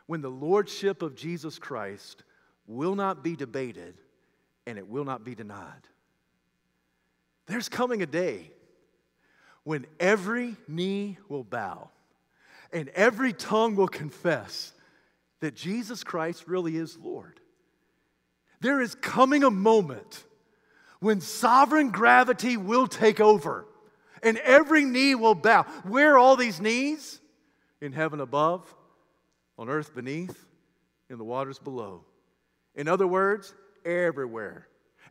[0.07, 2.23] when the lordship of Jesus Christ
[2.67, 3.97] will not be debated
[4.67, 5.89] and it will not be denied.
[7.47, 8.51] There's coming a day
[9.65, 11.91] when every knee will bow
[12.73, 14.73] and every tongue will confess
[15.41, 17.41] that Jesus Christ really is Lord.
[18.61, 20.25] There is coming a moment
[21.01, 23.67] when sovereign gravity will take over
[24.23, 25.65] and every knee will bow.
[25.83, 27.21] Where are all these knees?
[27.85, 28.65] In heaven above,
[29.59, 30.47] on earth beneath,
[31.11, 32.03] in the waters below.
[32.75, 33.55] In other words,
[33.85, 34.69] everywhere.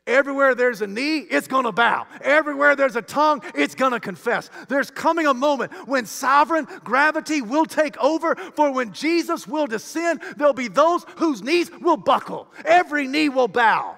[0.07, 2.07] Everywhere there's a knee, it's gonna bow.
[2.19, 4.49] Everywhere there's a tongue, it's gonna confess.
[4.69, 10.23] There's coming a moment when sovereign gravity will take over, for when Jesus will descend,
[10.37, 12.47] there'll be those whose knees will buckle.
[12.65, 13.97] Every knee will bow.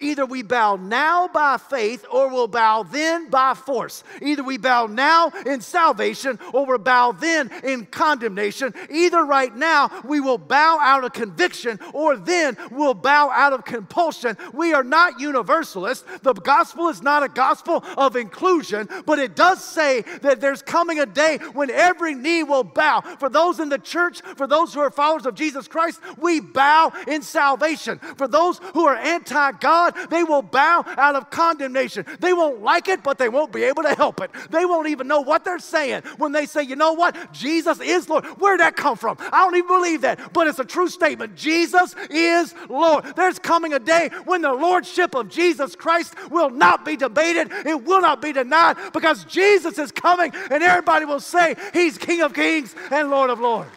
[0.00, 4.04] Either we bow now by faith or we'll bow then by force.
[4.22, 8.72] Either we bow now in salvation or we'll bow then in condemnation.
[8.90, 13.64] Either right now we will bow out of conviction or then we'll bow out of
[13.64, 14.36] compulsion.
[14.52, 16.04] We are not universalists.
[16.22, 21.00] The gospel is not a gospel of inclusion, but it does say that there's coming
[21.00, 23.00] a day when every knee will bow.
[23.18, 26.92] For those in the church, for those who are followers of Jesus Christ, we bow
[27.08, 27.98] in salvation.
[28.16, 32.04] For those who are anti God, God, they will bow out of condemnation.
[32.20, 34.30] They won't like it, but they won't be able to help it.
[34.50, 37.32] They won't even know what they're saying when they say, you know what?
[37.32, 38.24] Jesus is Lord.
[38.24, 39.16] Where'd that come from?
[39.20, 41.36] I don't even believe that, but it's a true statement.
[41.36, 43.04] Jesus is Lord.
[43.16, 47.84] There's coming a day when the Lordship of Jesus Christ will not be debated, it
[47.84, 52.34] will not be denied because Jesus is coming and everybody will say, He's King of
[52.34, 53.70] Kings and Lord of Lords.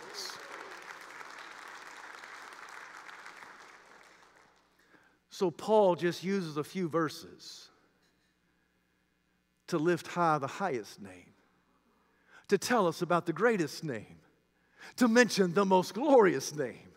[5.42, 7.68] So Paul just uses a few verses
[9.66, 11.34] to lift high the highest name,
[12.50, 14.20] to tell us about the greatest name,
[14.98, 16.92] to mention the most glorious name.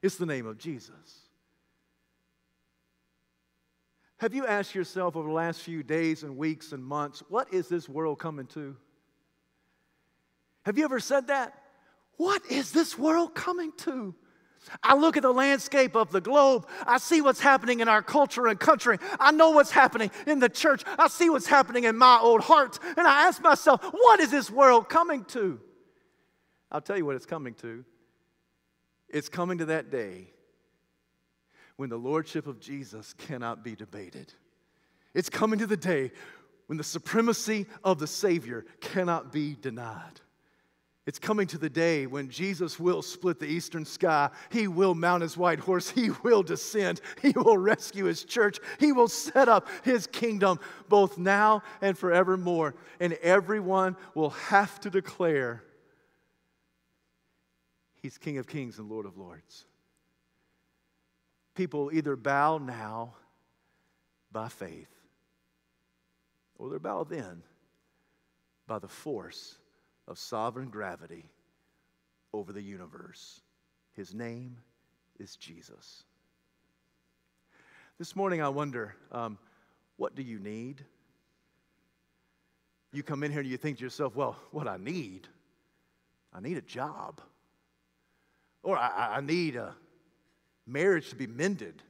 [0.00, 1.28] It's the name of Jesus.
[4.16, 7.68] Have you asked yourself over the last few days and weeks and months, what is
[7.68, 8.78] this world coming to?
[10.64, 11.52] Have you ever said that?
[12.16, 14.14] What is this world coming to?
[14.82, 16.66] I look at the landscape of the globe.
[16.86, 18.98] I see what's happening in our culture and country.
[19.18, 20.82] I know what's happening in the church.
[20.98, 22.78] I see what's happening in my old heart.
[22.96, 25.60] And I ask myself, what is this world coming to?
[26.70, 27.84] I'll tell you what it's coming to.
[29.08, 30.32] It's coming to that day
[31.76, 34.32] when the lordship of Jesus cannot be debated.
[35.14, 36.10] It's coming to the day
[36.66, 40.20] when the supremacy of the Savior cannot be denied.
[41.08, 44.28] It's coming to the day when Jesus will split the eastern sky.
[44.50, 45.88] He will mount his white horse.
[45.88, 47.00] He will descend.
[47.22, 48.58] He will rescue his church.
[48.78, 52.74] He will set up his kingdom both now and forevermore.
[53.00, 55.64] And everyone will have to declare
[58.02, 59.64] he's King of kings and Lord of lords
[61.54, 63.14] people either bow now
[64.30, 64.94] by faith
[66.58, 67.42] or they bow then
[68.66, 69.56] by the force
[70.08, 71.30] of sovereign gravity
[72.32, 73.40] over the universe.
[73.92, 74.56] His name
[75.20, 76.02] is Jesus.
[77.98, 79.38] This morning, I wonder um,
[79.96, 80.84] what do you need?
[82.92, 85.28] You come in here and you think to yourself, well, what I need,
[86.34, 87.20] I need a job.
[88.64, 89.74] Or I, I need a,
[90.68, 91.82] marriage to be mended.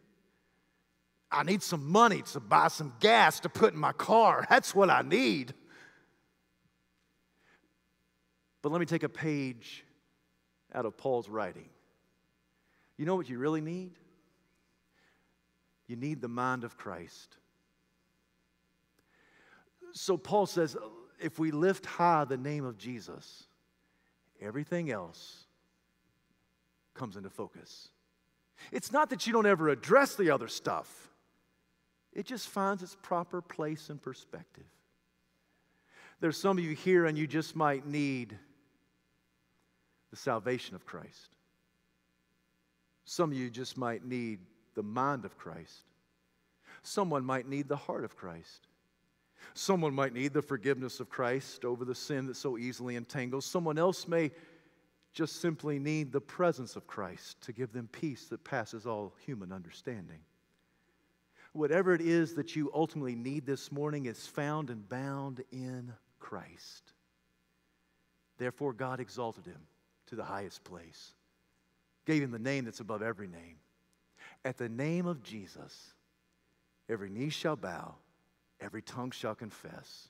[1.31, 4.47] I need some money to buy some gas to put in my car.
[4.49, 5.53] That's what I need.
[8.63, 9.85] But let me take a page
[10.75, 11.69] out of Paul's writing.
[12.97, 13.93] You know what you really need?
[15.87, 17.37] You need the mind of Christ.
[19.93, 20.77] So Paul says
[21.21, 23.45] if we lift high the name of Jesus,
[24.41, 25.47] everything else
[26.95, 27.89] comes into focus.
[28.73, 31.11] It's not that you don't ever address the other stuff,
[32.13, 34.65] it just finds its proper place and perspective.
[36.21, 38.37] There's some of you here, and you just might need
[40.11, 41.37] the salvation of Christ.
[43.05, 44.41] Some of you just might need
[44.75, 45.85] the mind of Christ.
[46.83, 48.67] Someone might need the heart of Christ.
[49.55, 53.45] Someone might need the forgiveness of Christ over the sin that so easily entangles.
[53.45, 54.31] Someone else may
[55.13, 59.53] just simply need the presence of Christ to give them peace that passes all human
[59.53, 60.21] understanding.
[61.53, 66.93] Whatever it is that you ultimately need this morning is found and bound in Christ.
[68.37, 69.61] Therefore, God exalted him
[70.09, 71.13] to the highest place,
[72.07, 73.57] gave him the name that's above every name.
[74.45, 75.93] At the name of Jesus,
[76.89, 77.95] every knee shall bow,
[78.61, 80.09] every tongue shall confess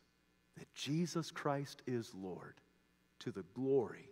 [0.57, 2.55] that Jesus Christ is Lord
[3.21, 4.09] to the glory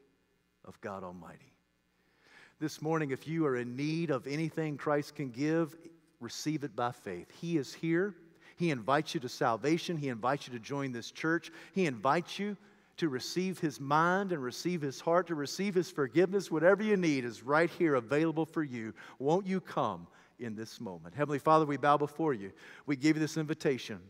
[0.64, 1.52] of God Almighty.
[2.58, 5.76] This morning, if you are in need of anything Christ can give,
[6.20, 7.30] receive it by faith.
[7.40, 8.14] He is here.
[8.56, 9.96] He invites you to salvation.
[9.96, 11.50] He invites you to join this church.
[11.72, 12.56] He invites you
[12.96, 16.50] to receive His mind and receive His heart, to receive His forgiveness.
[16.50, 18.94] Whatever you need is right here available for you.
[19.18, 20.06] Won't you come
[20.38, 21.14] in this moment?
[21.14, 22.52] Heavenly Father, we bow before you.
[22.86, 24.00] We give you this invitation.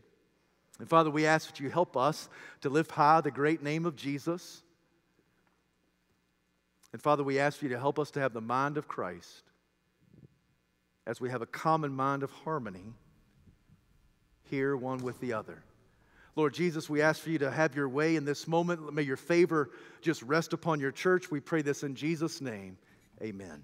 [0.79, 2.29] And Father, we ask that you help us
[2.61, 4.61] to lift high the great name of Jesus.
[6.93, 9.43] And Father, we ask you to help us to have the mind of Christ
[11.05, 12.93] as we have a common mind of harmony
[14.49, 15.63] here one with the other.
[16.37, 18.93] Lord Jesus, we ask for you to have your way in this moment.
[18.93, 19.71] May your favor
[20.01, 21.31] just rest upon your church.
[21.31, 22.77] We pray this in Jesus' name.
[23.23, 23.63] Amen.